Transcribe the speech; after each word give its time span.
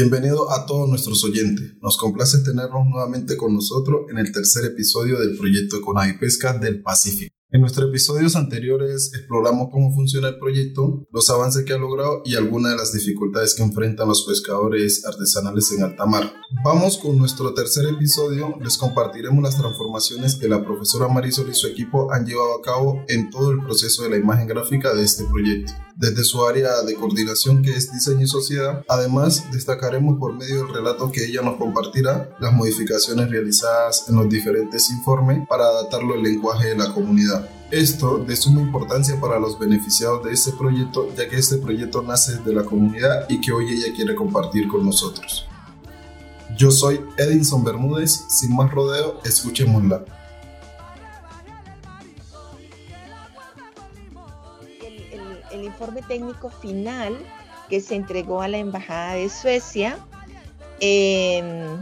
Bienvenido 0.00 0.52
a 0.52 0.64
todos 0.64 0.88
nuestros 0.88 1.24
oyentes. 1.24 1.72
Nos 1.82 1.98
complace 1.98 2.38
tenerlos 2.44 2.86
nuevamente 2.86 3.36
con 3.36 3.52
nosotros 3.52 4.02
en 4.08 4.18
el 4.18 4.30
tercer 4.30 4.64
episodio 4.64 5.18
del 5.18 5.36
proyecto 5.36 5.80
Conavi 5.80 6.16
Pesca 6.18 6.56
del 6.56 6.80
Pacífico. 6.80 7.34
En 7.50 7.62
nuestros 7.62 7.88
episodios 7.88 8.36
anteriores 8.36 9.10
exploramos 9.14 9.68
cómo 9.72 9.94
funciona 9.94 10.28
el 10.28 10.38
proyecto, 10.38 11.06
los 11.10 11.30
avances 11.30 11.64
que 11.64 11.72
ha 11.72 11.78
logrado 11.78 12.20
y 12.26 12.36
algunas 12.36 12.72
de 12.72 12.76
las 12.76 12.92
dificultades 12.92 13.54
que 13.54 13.62
enfrentan 13.62 14.06
los 14.06 14.26
pescadores 14.26 15.06
artesanales 15.06 15.72
en 15.72 15.82
alta 15.82 16.04
mar. 16.04 16.30
Vamos 16.62 16.98
con 16.98 17.16
nuestro 17.16 17.54
tercer 17.54 17.86
episodio, 17.86 18.54
les 18.60 18.76
compartiremos 18.76 19.42
las 19.42 19.56
transformaciones 19.56 20.34
que 20.34 20.46
la 20.46 20.62
profesora 20.62 21.08
Marisol 21.08 21.48
y 21.48 21.54
su 21.54 21.68
equipo 21.68 22.12
han 22.12 22.26
llevado 22.26 22.58
a 22.58 22.62
cabo 22.62 23.02
en 23.08 23.30
todo 23.30 23.50
el 23.52 23.60
proceso 23.60 24.02
de 24.02 24.10
la 24.10 24.16
imagen 24.18 24.46
gráfica 24.46 24.92
de 24.92 25.04
este 25.04 25.24
proyecto 25.24 25.72
desde 25.98 26.22
su 26.22 26.46
área 26.46 26.82
de 26.82 26.94
coordinación 26.94 27.62
que 27.62 27.70
es 27.70 27.92
diseño 27.92 28.22
y 28.22 28.28
sociedad. 28.28 28.84
Además, 28.88 29.50
destacaremos 29.52 30.18
por 30.18 30.34
medio 30.34 30.64
del 30.64 30.74
relato 30.74 31.10
que 31.10 31.24
ella 31.24 31.42
nos 31.42 31.56
compartirá 31.56 32.30
las 32.40 32.52
modificaciones 32.52 33.28
realizadas 33.28 34.08
en 34.08 34.16
los 34.16 34.28
diferentes 34.28 34.90
informes 34.90 35.40
para 35.48 35.64
adaptarlo 35.64 36.14
al 36.14 36.22
lenguaje 36.22 36.68
de 36.68 36.76
la 36.76 36.94
comunidad. 36.94 37.37
Esto 37.70 38.18
de 38.18 38.34
suma 38.36 38.60
importancia 38.60 39.20
para 39.20 39.38
los 39.38 39.58
beneficiados 39.58 40.24
de 40.24 40.32
este 40.32 40.52
proyecto, 40.52 41.08
ya 41.16 41.28
que 41.28 41.36
este 41.36 41.58
proyecto 41.58 42.02
nace 42.02 42.38
de 42.38 42.54
la 42.54 42.64
comunidad 42.64 43.26
y 43.28 43.40
que 43.40 43.52
hoy 43.52 43.72
ella 43.72 43.94
quiere 43.94 44.14
compartir 44.14 44.68
con 44.68 44.84
nosotros. 44.84 45.46
Yo 46.56 46.70
soy 46.70 47.00
Edinson 47.16 47.62
Bermúdez, 47.62 48.24
sin 48.28 48.56
más 48.56 48.70
rodeo, 48.70 49.20
escuchémosla. 49.24 50.04
el 55.58 55.64
informe 55.64 56.02
técnico 56.02 56.50
final 56.50 57.16
que 57.68 57.80
se 57.80 57.94
entregó 57.94 58.40
a 58.42 58.48
la 58.48 58.58
Embajada 58.58 59.14
de 59.14 59.28
Suecia. 59.28 59.98
Em, 60.80 61.80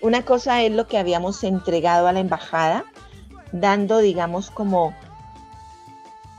una 0.00 0.24
cosa 0.24 0.62
es 0.62 0.72
lo 0.72 0.86
que 0.86 0.98
habíamos 0.98 1.42
entregado 1.44 2.06
a 2.06 2.12
la 2.12 2.20
Embajada, 2.20 2.84
dando, 3.52 3.98
digamos, 3.98 4.50
como 4.50 4.94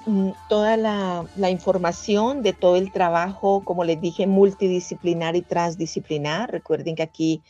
mm, 0.05 0.31
toda 0.49 0.77
la, 0.77 1.49
información 1.49 2.41
de 2.41 2.53
todo 2.53 2.75
el 2.75 2.91
trabajo, 2.91 3.63
como 3.63 3.83
les 3.83 4.01
dije, 4.01 4.27
multidisciplinar 4.27 5.35
y 5.35 5.41
transdisciplinar. 5.41 6.51
Recuerden 6.51 6.95
que 6.95 7.03
aquí 7.03 7.41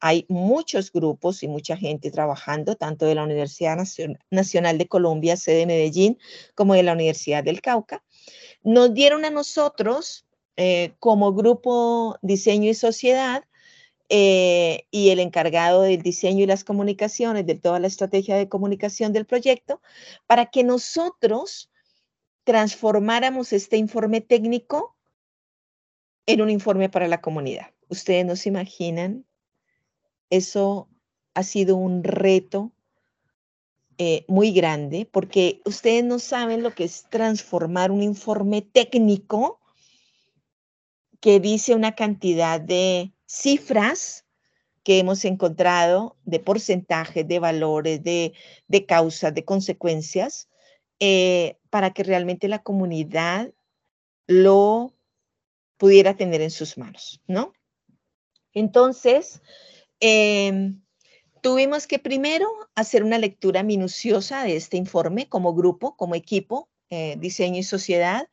hay 0.00 0.24
muchos 0.28 0.90
grupos 0.90 1.42
y 1.42 1.48
mucha 1.48 1.76
gente 1.76 2.10
trabajando, 2.10 2.74
tanto 2.74 3.04
de 3.04 3.14
la 3.14 3.22
Universidad 3.22 3.76
Nacional 4.30 4.78
de 4.78 4.88
Colombia, 4.88 5.36
sede 5.36 5.58
de 5.58 5.66
Medellín, 5.66 6.18
como 6.54 6.74
de 6.74 6.82
la 6.82 6.94
Universidad 6.94 7.44
del 7.44 7.60
Cauca. 7.60 8.02
Nos 8.62 8.94
dieron 8.94 9.26
a 9.26 9.30
nosotros, 9.30 10.24
eh, 10.56 10.94
como 10.98 11.34
grupo 11.34 12.16
Diseño 12.22 12.70
y 12.70 12.74
Sociedad, 12.74 13.44
eh, 14.10 14.86
y 14.90 15.08
el 15.10 15.20
encargado 15.20 15.82
del 15.82 16.02
diseño 16.02 16.44
y 16.44 16.46
las 16.46 16.64
comunicaciones, 16.64 17.46
de 17.46 17.54
toda 17.54 17.78
la 17.78 17.86
estrategia 17.86 18.36
de 18.36 18.48
comunicación 18.48 19.12
del 19.12 19.24
proyecto, 19.24 19.80
para 20.26 20.46
que 20.46 20.64
nosotros 20.64 21.70
transformáramos 22.44 23.52
este 23.52 23.78
informe 23.78 24.20
técnico 24.20 24.96
en 26.26 26.42
un 26.42 26.50
informe 26.50 26.90
para 26.90 27.08
la 27.08 27.22
comunidad. 27.22 27.70
Ustedes 27.88 28.26
no 28.26 28.36
se 28.36 28.50
imaginan 28.50 29.24
eso 30.30 30.88
ha 31.34 31.42
sido 31.42 31.76
un 31.76 32.02
reto 32.04 32.72
eh, 33.98 34.24
muy 34.28 34.52
grande 34.52 35.06
porque 35.10 35.60
ustedes 35.64 36.04
no 36.04 36.18
saben 36.18 36.62
lo 36.62 36.74
que 36.74 36.84
es 36.84 37.06
transformar 37.10 37.90
un 37.90 38.02
informe 38.02 38.62
técnico 38.62 39.60
que 41.20 41.38
dice 41.38 41.74
una 41.74 41.94
cantidad 41.94 42.60
de 42.60 43.12
cifras 43.30 44.24
que 44.82 44.98
hemos 44.98 45.24
encontrado 45.24 46.16
de 46.24 46.40
porcentajes, 46.40 47.28
de 47.28 47.38
valores, 47.38 48.02
de, 48.02 48.32
causas, 48.86 49.34
de 49.34 49.44
consecuencias, 49.44 50.48
eh, 51.00 51.58
para 51.70 51.92
que 51.92 52.02
realmente 52.02 52.48
la 52.48 52.62
comunidad 52.62 53.52
lo 54.26 54.94
pudiera 55.76 56.16
tener 56.16 56.40
en 56.40 56.50
sus 56.50 56.78
manos, 56.78 57.20
¿no? 57.26 57.52
Entonces, 58.52 59.40
Em, 60.00 60.80
tuvimos 61.42 61.86
que 61.86 61.98
primero 61.98 62.48
hacer 62.74 63.04
una 63.04 63.18
lectura 63.18 63.62
minuciosa 63.62 64.42
de 64.44 64.56
este 64.56 64.78
informe 64.78 65.28
como 65.28 65.54
grupo, 65.54 65.94
como 65.96 66.14
equipo, 66.14 66.68
eh, 66.88 67.16
diseño 67.18 67.58
y 67.58 67.62
sociedad, 67.62 68.28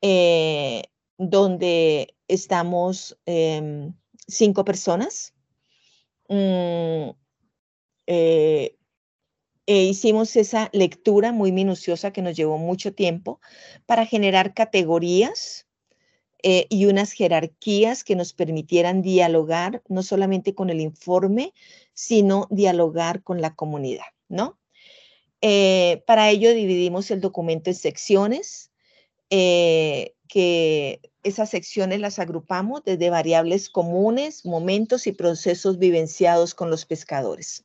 eh, 0.00 0.84
donde 1.18 2.16
estamos 2.28 3.18
em, 3.26 3.94
cinco 4.26 4.64
personas. 4.64 5.34
Mm, 6.28 7.10
eh, 8.06 8.76
e 9.66 9.82
hicimos 9.82 10.36
esa 10.36 10.70
lectura 10.72 11.32
muy 11.32 11.50
minuciosa 11.50 12.12
que 12.12 12.22
nos 12.22 12.36
llevó 12.36 12.56
mucho 12.56 12.94
tiempo 12.94 13.40
para 13.84 14.06
generar 14.06 14.54
categorías 14.54 15.66
eh, 16.42 16.66
y 16.68 16.86
unas 16.86 17.10
jerarquías 17.12 18.04
que 18.04 18.14
nos 18.14 18.32
permitieran 18.32 19.02
dialogar 19.02 19.82
no 19.88 20.04
solamente 20.04 20.54
con 20.54 20.70
el 20.70 20.80
informe, 20.80 21.52
sino 21.94 22.46
dialogar 22.50 23.24
con 23.24 23.40
la 23.40 23.56
comunidad, 23.56 24.06
¿no? 24.28 24.58
Eh, 25.40 26.04
para 26.06 26.30
ello 26.30 26.54
dividimos 26.54 27.10
el 27.10 27.20
documento 27.20 27.70
en 27.70 27.76
secciones, 27.76 28.70
que 30.28 31.00
esas 31.22 31.50
secciones 31.50 32.00
las 32.00 32.18
agrupamos 32.18 32.82
desde 32.84 33.10
variables 33.10 33.68
comunes, 33.68 34.44
momentos 34.44 35.06
y 35.06 35.12
procesos 35.12 35.78
vivenciados 35.78 36.54
con 36.54 36.70
los 36.70 36.84
pescadores. 36.84 37.64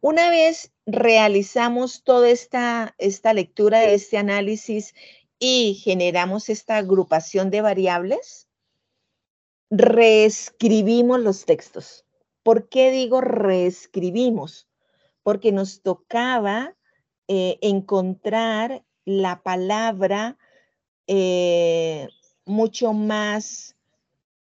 Una 0.00 0.30
vez 0.30 0.72
realizamos 0.86 2.04
toda 2.04 2.28
esta, 2.30 2.94
esta 2.98 3.32
lectura, 3.32 3.84
este 3.84 4.16
análisis 4.16 4.94
y 5.38 5.74
generamos 5.82 6.48
esta 6.48 6.76
agrupación 6.76 7.50
de 7.50 7.60
variables, 7.60 8.48
reescribimos 9.70 11.20
los 11.20 11.44
textos. 11.44 12.04
¿Por 12.42 12.68
qué 12.68 12.90
digo 12.90 13.20
reescribimos? 13.20 14.68
Porque 15.22 15.52
nos 15.52 15.82
tocaba 15.82 16.76
eh, 17.26 17.58
encontrar 17.60 18.84
la 19.04 19.42
palabra 19.42 20.38
eh, 21.08 22.08
mucho 22.44 22.92
más, 22.92 23.74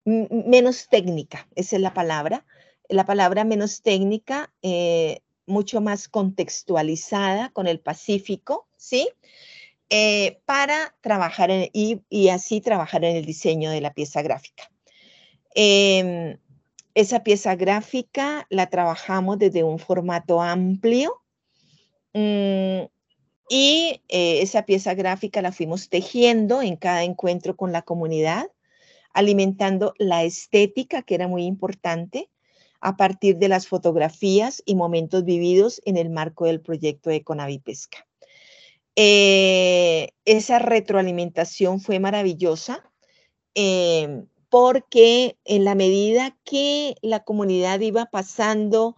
menos 0.05 0.87
técnica, 0.89 1.47
esa 1.55 1.75
es 1.75 1.81
la 1.81 1.93
palabra, 1.93 2.45
la 2.89 3.05
palabra 3.05 3.43
menos 3.43 3.81
técnica, 3.81 4.51
eh, 4.61 5.19
mucho 5.45 5.81
más 5.81 6.07
contextualizada 6.07 7.49
con 7.49 7.67
el 7.67 7.79
Pacífico, 7.79 8.67
¿sí? 8.77 9.09
Eh, 9.89 10.39
para 10.45 10.95
trabajar 11.01 11.51
y, 11.51 12.29
así 12.29 12.61
trabajar 12.61 13.03
en 13.03 13.17
el 13.17 13.25
diseño 13.25 13.69
de 13.69 13.81
la 13.81 13.93
pieza 13.93 14.21
gráfica. 14.21 14.71
Em, 15.53 16.37
esa 16.95 17.23
pieza 17.23 17.55
gráfica 17.55 18.47
la 18.49 18.69
trabajamos 18.69 19.37
desde 19.37 19.63
un 19.63 19.79
formato 19.79 20.41
amplio 20.41 21.21
mm, 22.13 22.85
y 23.55 24.01
eh, 24.09 24.41
esa 24.41 24.65
pieza 24.65 24.95
gráfica 24.95 25.43
la 25.43 25.51
fuimos 25.51 25.87
tejiendo 25.87 26.63
en 26.63 26.75
cada 26.75 27.03
encuentro 27.03 27.55
con 27.55 27.71
la 27.71 27.83
comunidad, 27.83 28.49
alimentando 29.13 29.93
la 29.99 30.23
estética, 30.23 31.03
que 31.03 31.13
era 31.13 31.27
muy 31.27 31.43
importante, 31.45 32.31
a 32.81 32.97
partir 32.97 33.37
de 33.37 33.49
las 33.49 33.67
fotografías 33.67 34.63
y 34.65 34.73
momentos 34.73 35.23
vividos 35.23 35.83
en 35.85 35.97
el 35.97 36.09
marco 36.09 36.45
del 36.45 36.61
proyecto 36.61 37.11
de 37.11 37.21
Conavipesca. 37.21 38.07
Eh, 38.95 40.09
esa 40.25 40.57
retroalimentación 40.57 41.79
fue 41.79 41.99
maravillosa 41.99 42.91
em, 43.53 44.25
porque 44.49 45.37
en 45.45 45.63
la 45.63 45.75
medida 45.75 46.35
que 46.43 46.95
la 47.03 47.23
comunidad 47.23 47.81
iba 47.81 48.07
pasando 48.07 48.95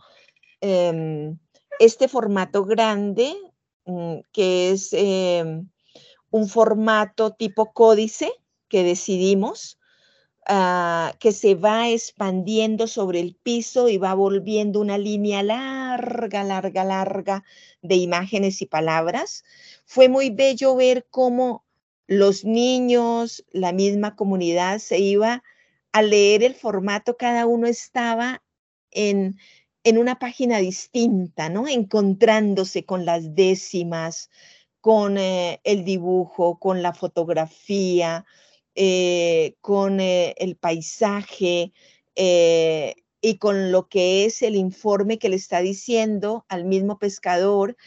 em, 0.62 1.38
este 1.80 2.08
formato 2.08 2.64
grande, 2.64 3.36
que 4.32 4.72
es 4.72 4.90
em, 4.94 5.70
un 6.32 6.48
formato 6.50 7.32
tipo 7.32 7.72
códice 7.74 8.32
que 8.68 8.84
decidimos, 8.84 9.80
ah, 10.48 11.14
que 11.20 11.32
se 11.32 11.56
va 11.56 11.90
expandiendo 11.90 12.88
sobre 12.88 13.20
el 13.20 13.36
piso 13.36 13.90
y 13.90 13.98
va 13.98 14.14
volviendo 14.14 14.80
una 14.82 14.98
línea 14.98 15.44
larga, 15.44 16.44
larga, 16.44 16.84
larga 16.84 17.44
de 17.82 17.96
imágenes 17.96 18.62
y 18.62 18.66
palabras. 18.66 19.44
Fue 19.86 20.10
muy 20.10 20.30
bello 20.30 20.76
ver 20.76 21.08
cómo 21.10 21.64
los 22.08 22.46
niños, 22.46 23.46
la 23.52 23.72
misma 23.72 24.16
comunidad 24.16 24.80
se 24.80 25.00
iba 25.00 25.44
a 25.92 26.02
leer 26.02 26.44
el 26.44 26.56
formato, 26.56 27.18
cada 27.18 27.46
uno 27.46 27.68
estaba 27.68 28.44
en, 28.92 29.38
en 29.86 30.00
una 30.00 30.18
página 30.18 30.58
distinta, 30.58 31.48
¿no? 31.48 31.68
Encontrándose 31.68 32.86
con 32.86 33.06
las 33.06 33.36
décimas, 33.36 34.32
con 34.82 35.20
eh, 35.20 35.62
el 35.64 35.86
dibujo, 35.86 36.58
con 36.58 36.82
la 36.82 36.92
fotografía, 36.92 38.26
eh, 38.74 39.56
con 39.62 40.00
eh, 40.00 40.34
el 40.40 40.58
paisaje 40.58 41.72
y 42.16 43.38
con 43.38 43.72
lo 43.72 43.88
que 43.88 44.26
es 44.26 44.42
el 44.42 44.56
informe 44.56 45.20
que 45.20 45.30
le 45.30 45.36
está 45.36 45.60
diciendo 45.60 46.46
al 46.50 46.66
mismo 46.66 46.98
pescador 46.98 47.78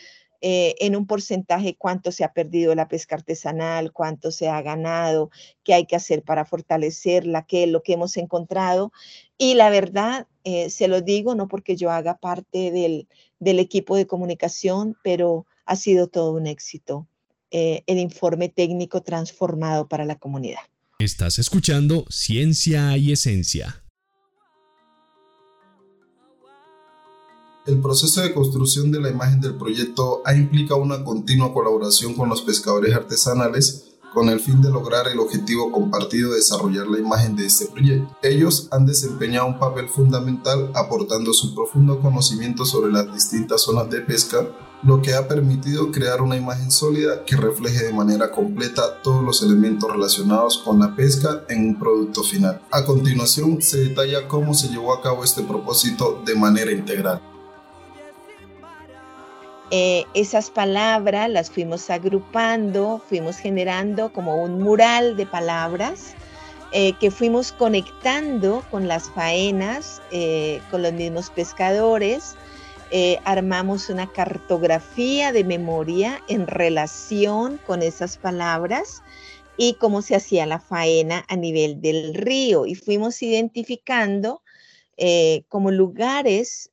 en 0.40 0.94
un 0.94 1.06
porcentaje 1.06 1.76
cuánto 1.76 2.12
se 2.12 2.24
ha 2.24 2.32
perdido 2.32 2.74
la 2.74 2.88
pesca 2.88 3.16
artesanal, 3.16 3.92
cuánto 3.92 4.30
se 4.30 4.48
ha 4.48 4.60
ganado, 4.62 5.30
qué 5.64 5.74
hay 5.74 5.86
que 5.86 5.96
hacer 5.96 6.22
para 6.22 6.44
fortalecerla, 6.44 7.46
qué 7.46 7.64
es 7.64 7.70
lo 7.70 7.82
que 7.82 7.94
hemos 7.94 8.16
encontrado. 8.18 8.92
Y 9.38 9.54
la 9.54 9.70
verdad, 9.70 10.26
se 10.68 10.88
lo 10.88 11.00
digo, 11.00 11.34
no 11.34 11.48
porque 11.48 11.76
yo 11.76 11.90
haga 11.90 12.18
parte 12.18 12.70
del, 12.70 13.08
del 13.38 13.58
equipo 13.58 13.96
de 13.96 14.06
comunicación, 14.06 14.96
pero 15.02 15.46
ha 15.66 15.76
sido 15.76 16.08
todo 16.08 16.32
un 16.32 16.46
éxito. 16.46 17.06
Eh, 17.50 17.82
el 17.86 17.98
informe 17.98 18.50
técnico 18.50 19.02
transformado 19.02 19.88
para 19.88 20.04
la 20.04 20.16
comunidad. 20.16 20.60
Estás 20.98 21.38
escuchando 21.38 22.04
Ciencia 22.10 22.94
y 22.98 23.12
Esencia. 23.12 23.84
El 27.66 27.80
proceso 27.80 28.20
de 28.20 28.34
construcción 28.34 28.90
de 28.90 29.00
la 29.00 29.10
imagen 29.10 29.40
del 29.40 29.56
proyecto 29.56 30.22
ha 30.24 30.34
implicado 30.34 30.80
una 30.80 31.04
continua 31.04 31.52
colaboración 31.52 32.14
con 32.14 32.28
los 32.28 32.42
pescadores 32.42 32.94
artesanales 32.94 33.97
con 34.12 34.28
el 34.28 34.40
fin 34.40 34.60
de 34.60 34.70
lograr 34.70 35.08
el 35.08 35.19
objetivo 35.19 35.70
compartido 35.70 36.31
de 36.31 36.37
desarrollar 36.37 36.87
la 36.87 36.99
imagen 36.99 37.37
de 37.37 37.46
este 37.46 37.66
proyecto. 37.66 38.16
Ellos 38.22 38.69
han 38.70 38.87
desempeñado 38.87 39.46
un 39.46 39.58
papel 39.58 39.88
fundamental 39.88 40.70
aportando 40.75 41.32
su 41.32 41.55
profundo 41.55 42.00
conocimiento 42.00 42.64
sobre 42.64 42.93
las 42.93 43.12
distintas 43.12 43.62
zonas 43.62 43.90
de 43.90 44.00
pesca, 44.00 44.46
lo 44.82 45.02
que 45.02 45.14
ha 45.14 45.26
permitido 45.26 45.90
crear 45.90 46.22
una 46.22 46.37
imagen 46.37 46.70
sólida 46.70 47.25
que 47.25 47.37
refleje 47.37 47.84
de 47.84 47.93
manera 47.93 48.31
completa 48.31 49.02
todos 49.02 49.25
los 49.25 49.43
elementos 49.43 49.90
relacionados 49.90 50.58
con 50.64 50.78
la 50.78 50.94
pesca 50.94 51.44
en 51.49 51.69
un 51.69 51.78
producto 51.78 52.22
final. 52.22 52.62
A 52.70 52.84
continuación 52.84 53.60
se 53.60 53.78
detalla 53.78 54.28
cómo 54.28 54.55
se 54.55 54.69
llevó 54.69 54.94
a 54.94 55.02
cabo 55.02 55.25
este 55.25 55.43
propósito 55.43 56.22
de 56.25 56.34
manera 56.37 56.70
integral. 56.70 57.20
Eh, 59.70 60.06
esas 60.15 60.50
palabras 60.50 61.29
las 61.29 61.50
fuimos 61.50 61.91
agrupando, 61.91 63.03
fuimos 63.06 63.37
generando 63.37 64.11
como 64.11 64.43
un 64.43 64.62
mural 64.62 65.15
de 65.19 65.26
palabras 65.26 66.15
eh, 66.73 66.94
que 66.94 67.11
fuimos 67.11 67.53
conectando 67.53 68.65
con 68.70 68.88
las 68.88 69.11
faenas, 69.11 70.00
eh, 70.11 70.62
con 70.70 70.82
los 70.82 70.93
mismos 70.93 71.31
pescadores. 71.31 72.37
armamos 73.25 73.91
una 73.91 74.11
cartografía 74.11 75.31
de 75.32 75.44
memoria 75.44 76.23
en 76.29 76.47
relación 76.47 77.59
con 77.67 77.82
esas 77.82 78.17
palabras 78.17 79.03
y 79.59 79.75
cómo 79.75 80.00
se 80.00 80.17
hacía 80.17 80.47
la 80.47 80.59
faena 80.59 81.26
a 81.29 81.37
nivel 81.37 81.82
del 81.82 82.15
río. 82.15 82.65
Y 82.65 82.75
fuimos 82.75 83.23
identificando 83.23 84.41
como 85.49 85.70
lugares 85.70 86.70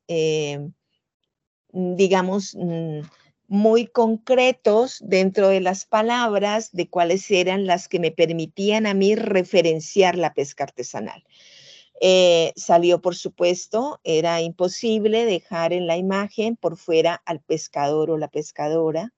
digamos, 1.76 2.54
mm, 2.54 3.00
muy 3.48 3.86
concretos 3.86 4.98
dentro 5.04 5.48
de 5.48 5.60
las 5.60 5.84
palabras 5.84 6.70
de 6.72 6.88
cuáles 6.88 7.30
eran 7.30 7.66
las 7.66 7.86
que 7.86 8.00
me 8.00 8.10
permitían 8.10 8.86
a 8.86 8.94
mí 8.94 9.14
referenciar 9.14 10.16
la 10.16 10.32
pesca 10.32 10.64
artesanal. 10.64 11.22
Eh, 12.00 12.52
salió, 12.56 13.00
por 13.00 13.14
supuesto, 13.14 14.00
era 14.04 14.40
imposible 14.40 15.26
dejar 15.26 15.72
en 15.72 15.86
la 15.86 15.96
imagen 15.96 16.56
por 16.56 16.76
fuera 16.76 17.22
al 17.26 17.40
pescador 17.40 18.10
o 18.10 18.18
la 18.18 18.28
pescadora. 18.28 19.12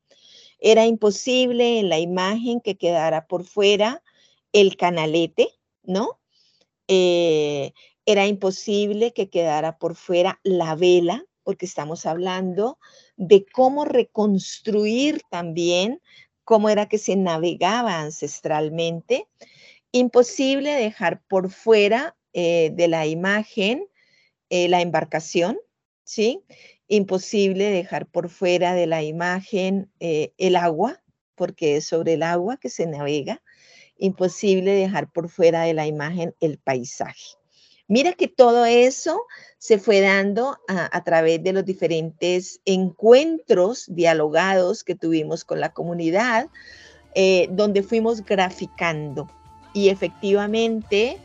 Era 0.58 0.86
imposible 0.86 1.78
en 1.78 1.88
la 1.88 1.98
imagen 2.00 2.60
que 2.60 2.76
quedara 2.76 3.26
por 3.26 3.44
fuera 3.44 4.02
el 4.52 4.76
canalete, 4.76 5.48
¿no? 5.84 6.20
Eh, 6.88 7.72
era 8.04 8.26
imposible 8.26 9.12
que 9.12 9.30
quedara 9.30 9.78
por 9.78 9.94
fuera 9.94 10.40
la 10.42 10.74
vela, 10.74 11.24
porque 11.48 11.64
estamos 11.64 12.04
hablando 12.04 12.78
de 13.16 13.46
cómo 13.46 13.86
reconstruir 13.86 15.22
también 15.30 16.02
cómo 16.44 16.68
era 16.68 16.90
que 16.90 16.98
se 16.98 17.16
navegaba 17.16 18.02
ancestralmente. 18.02 19.28
Imposible 19.90 20.74
dejar 20.74 21.22
por 21.22 21.50
fuera 21.50 22.18
eh, 22.34 22.70
de 22.74 22.88
la 22.88 23.06
imagen 23.06 23.88
eh, 24.50 24.68
la 24.68 24.82
embarcación, 24.82 25.56
¿sí? 26.04 26.44
Imposible 26.86 27.70
dejar 27.70 28.04
por 28.08 28.28
fuera 28.28 28.74
de 28.74 28.86
la 28.86 29.02
imagen 29.02 29.90
eh, 30.00 30.34
el 30.36 30.54
agua, 30.54 31.02
porque 31.34 31.78
es 31.78 31.86
sobre 31.86 32.12
el 32.12 32.24
agua 32.24 32.58
que 32.58 32.68
se 32.68 32.86
navega. 32.86 33.40
Imposible 33.96 34.72
dejar 34.72 35.10
por 35.10 35.30
fuera 35.30 35.62
de 35.62 35.72
la 35.72 35.86
imagen 35.86 36.34
el 36.40 36.58
paisaje. 36.58 37.38
Mira 37.88 38.12
que 38.12 38.28
todo 38.28 38.66
eso 38.66 39.22
se 39.56 39.78
fue 39.78 40.00
dando 40.00 40.58
a, 40.68 41.04
través 41.04 41.42
de 41.42 41.54
los 41.54 41.64
diferentes 41.64 42.60
encuentros 42.66 43.86
dialogados 43.88 44.84
que 44.84 44.94
tuvimos 44.94 45.42
con 45.44 45.58
la 45.58 45.72
comunidad, 45.72 46.48
eh, 47.14 47.48
donde 47.50 47.82
fuimos 47.82 48.24
graficando. 48.24 49.26
Y 49.72 49.88
efectivamente, 49.88 51.18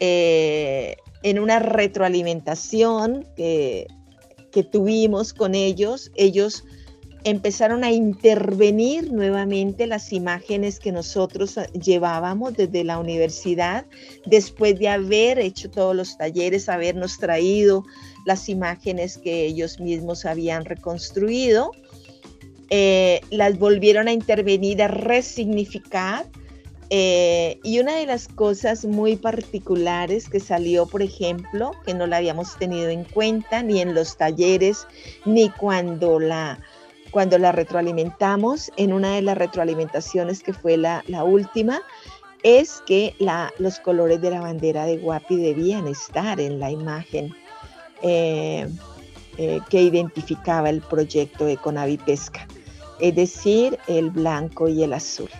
eh, 0.00 0.96
en 1.22 1.38
una 1.38 1.58
retroalimentación 1.58 3.26
que, 3.36 3.86
que 4.50 4.64
tuvimos 4.64 5.34
con 5.34 5.54
ellos, 5.54 6.10
ellos 6.14 6.64
empezaron 7.24 7.84
a 7.84 7.90
intervenir 7.90 9.12
nuevamente 9.12 9.86
las 9.86 10.12
imágenes 10.12 10.78
que 10.78 10.92
nosotros 10.92 11.56
eh, 11.56 11.66
llevábamos 11.72 12.54
desde 12.54 12.84
la 12.84 12.98
universidad, 12.98 13.86
después 14.26 14.78
de 14.78 14.88
haber 14.88 15.38
hecho 15.38 15.70
todos 15.70 15.94
los 15.94 16.16
talleres, 16.16 16.68
habernos 16.68 17.18
traído 17.18 17.84
las 18.24 18.48
imágenes 18.48 19.18
que 19.18 19.46
ellos 19.46 19.80
mismos 19.80 20.24
habían 20.24 20.64
reconstruido, 20.64 21.72
eh, 22.70 23.20
las 23.30 23.58
volvieron 23.58 24.08
a 24.08 24.12
intervenir, 24.12 24.82
a 24.82 24.88
resignificar. 24.88 26.26
Eh, 26.90 27.58
y 27.62 27.80
una 27.80 27.96
de 27.96 28.06
las 28.06 28.28
cosas 28.28 28.86
muy 28.86 29.16
particulares 29.16 30.28
que 30.28 30.40
salió, 30.40 30.86
por 30.86 31.02
ejemplo, 31.02 31.72
que 31.84 31.92
no 31.92 32.06
la 32.06 32.16
habíamos 32.16 32.56
tenido 32.56 32.88
en 32.88 33.04
cuenta 33.04 33.62
ni 33.62 33.80
en 33.80 33.94
los 33.94 34.16
talleres, 34.16 34.86
ni 35.26 35.50
cuando 35.50 36.18
la 36.18 36.58
cuando 37.10 37.38
la 37.38 37.52
retroalimentamos, 37.52 38.70
en 38.76 38.92
una 38.92 39.14
de 39.14 39.22
las 39.22 39.38
retroalimentaciones 39.38 40.42
que 40.42 40.52
fue 40.52 40.76
la, 40.76 41.02
última, 41.24 41.80
es 42.42 42.82
que 42.86 43.14
los 43.58 43.80
colores 43.80 44.20
de 44.20 44.30
la 44.30 44.40
bandera 44.40 44.84
de 44.84 44.98
Guapi 44.98 45.36
debían 45.36 45.88
estar 45.88 46.40
en 46.40 46.60
la 46.60 46.70
imagen 46.70 47.34
eh, 48.02 48.68
eh, 49.36 49.60
que 49.68 49.82
identificaba 49.82 50.70
el 50.70 50.80
proyecto 50.80 51.44
de 51.44 51.56
Conavi 51.56 51.98
Pesca, 51.98 52.46
es 53.00 53.14
decir, 53.14 53.78
el 53.88 54.10
blanco 54.10 54.68
y 54.68 54.82
el 54.82 54.92
azul. 54.92 55.30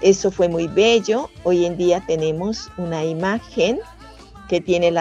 Eso 0.00 0.30
fue 0.30 0.48
muy 0.48 0.66
bello. 0.66 1.28
Hoy 1.42 1.66
en 1.66 1.76
día 1.76 2.02
tenemos 2.06 2.70
una 2.78 3.04
imagen 3.04 3.78
que 4.48 4.60
tiene 4.60 4.92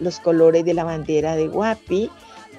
los 0.00 0.20
colores 0.20 0.64
de 0.64 0.74
la 0.74 0.84
bandera 0.84 1.36
de 1.36 1.48
Guapi 1.48 2.10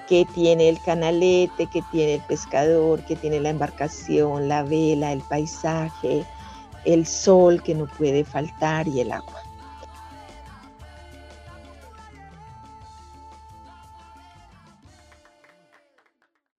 que 0.08 0.26
tiene 0.34 0.70
el 0.70 0.82
canalete, 0.82 1.68
que 1.68 1.82
tiene 1.92 2.16
el 2.16 2.22
pescador, 2.22 3.04
que 3.06 3.16
tiene 3.16 3.40
la 3.40 3.50
embarcación, 3.50 4.48
la 4.48 4.64
vela, 4.64 5.14
el 5.14 5.22
paisaje, 5.22 6.26
el 6.86 7.06
sol 7.06 7.64
que 7.64 7.76
no 7.76 7.88
puede 7.88 8.24
faltar 8.24 8.88
y 8.88 9.00
el 9.00 9.12
agua. 9.12 9.44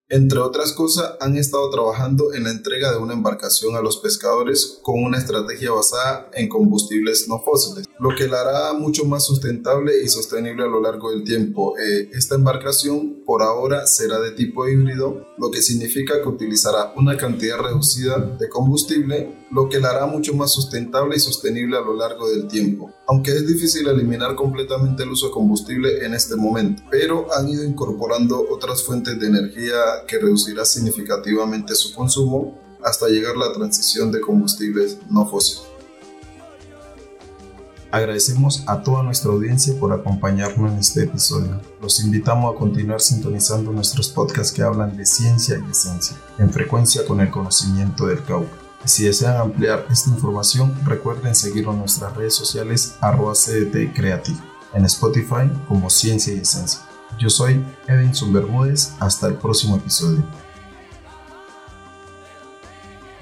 Entre 0.07 0.37
otras 0.39 0.71
cosas, 0.71 1.15
han 1.19 1.35
estado 1.35 1.67
trabajando 1.71 2.31
en 2.33 2.43
la 2.43 2.51
entrega 2.51 2.91
de 2.91 2.99
una 2.99 3.13
embarcación 3.13 3.75
a 3.75 3.81
los 3.81 3.97
pescadores 3.97 4.79
con 4.83 5.03
una 5.03 5.17
estrategia 5.17 5.71
basada 5.71 6.29
en 6.33 6.47
combustibles 6.47 7.27
no 7.27 7.39
fósiles, 7.39 7.85
lo 7.99 8.15
que 8.15 8.27
la 8.27 8.41
hará 8.41 8.73
mucho 8.73 9.05
más 9.05 9.25
sustentable 9.25 10.03
y 10.03 10.07
sostenible 10.07 10.63
a 10.63 10.67
lo 10.67 10.79
largo 10.79 11.09
del 11.09 11.23
tiempo. 11.23 11.75
Eh, 11.79 12.11
esta 12.13 12.35
embarcación 12.35 13.23
por 13.25 13.41
ahora 13.41 13.87
será 13.87 14.19
de 14.19 14.31
tipo 14.31 14.67
híbrido, 14.67 15.27
lo 15.37 15.49
que 15.51 15.61
significa 15.61 16.21
que 16.21 16.29
utilizará 16.29 16.93
una 16.95 17.17
cantidad 17.17 17.57
reducida 17.57 18.19
de 18.19 18.49
combustible, 18.49 19.35
lo 19.51 19.67
que 19.67 19.79
la 19.79 19.89
hará 19.89 20.05
mucho 20.05 20.33
más 20.35 20.51
sustentable 20.53 21.15
y 21.15 21.19
sostenible 21.19 21.77
a 21.77 21.81
lo 21.81 21.95
largo 21.95 22.29
del 22.29 22.47
tiempo. 22.47 22.93
Aunque 23.07 23.31
es 23.31 23.47
difícil 23.47 23.87
eliminar 23.87 24.35
completamente 24.35 25.03
el 25.03 25.09
uso 25.09 25.27
de 25.27 25.33
combustible 25.33 26.05
en 26.05 26.13
este 26.13 26.35
momento, 26.35 26.83
pero 26.91 27.27
han 27.33 27.49
ido 27.49 27.63
incorporando 27.63 28.45
otras 28.49 28.83
fuentes 28.83 29.19
de 29.19 29.27
energía 29.27 29.75
que 30.07 30.19
reducirá 30.19 30.63
significativamente 30.65 31.73
su 31.75 31.93
consumo 31.93 32.59
hasta 32.83 33.07
llegar 33.07 33.35
a 33.35 33.47
la 33.47 33.53
transición 33.53 34.11
de 34.11 34.21
combustibles 34.21 34.99
no 35.09 35.27
fósiles. 35.27 35.64
Agradecemos 37.95 38.65
a 38.67 38.83
toda 38.83 39.03
nuestra 39.03 39.31
audiencia 39.31 39.73
por 39.79 39.93
acompañarnos 39.93 40.69
en 40.69 40.79
este 40.79 41.03
episodio. 41.03 41.61
Los 41.81 42.03
invitamos 42.03 42.53
a 42.53 42.57
continuar 42.59 42.99
sintonizando 42.99 43.71
nuestros 43.71 44.09
podcasts 44.09 44.51
que 44.51 44.63
hablan 44.63 44.97
de 44.97 45.05
ciencia 45.05 45.57
y 45.65 45.71
esencia, 45.71 46.17
en 46.37 46.49
frecuencia 46.49 47.05
con 47.07 47.21
el 47.21 47.31
conocimiento 47.31 48.05
del 48.07 48.21
Cauca. 48.21 48.51
Si 48.83 49.05
desean 49.05 49.37
ampliar 49.37 49.85
esta 49.89 50.09
información, 50.09 50.75
recuerden 50.83 51.33
seguirnos 51.35 51.75
en 51.75 51.79
nuestras 51.79 52.13
redes 52.17 52.33
sociales 52.33 52.97
arroba 52.99 53.31
CDT 53.31 53.97
en 54.73 54.83
Spotify 54.83 55.49
como 55.69 55.89
Ciencia 55.89 56.33
y 56.33 56.39
Esencia. 56.39 56.81
Yo 57.17 57.29
soy 57.29 57.65
Edinson 57.87 58.33
Bermúdez, 58.33 58.91
hasta 58.99 59.27
el 59.27 59.35
próximo 59.35 59.77
episodio. 59.77 60.21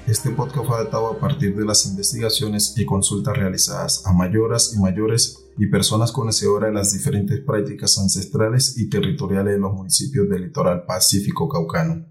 Este 0.05 0.31
podcast 0.31 0.67
fue 0.67 0.75
adaptado 0.75 1.07
a 1.07 1.17
partir 1.17 1.55
de 1.55 1.63
las 1.63 1.85
investigaciones 1.85 2.73
y 2.75 2.85
consultas 2.85 3.37
realizadas 3.37 4.05
a 4.05 4.11
mayoras 4.11 4.73
y 4.75 4.81
mayores 4.81 5.45
y 5.57 5.67
personas 5.67 6.11
conocedoras 6.11 6.71
de 6.71 6.75
las 6.75 6.91
diferentes 6.91 7.39
prácticas 7.39 7.97
ancestrales 7.97 8.77
y 8.77 8.89
territoriales 8.89 9.53
de 9.53 9.59
los 9.61 9.71
municipios 9.71 10.27
del 10.27 10.41
litoral 10.41 10.83
pacífico 10.85 11.47
caucano. 11.47 12.05